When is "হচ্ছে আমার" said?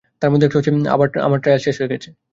0.59-1.39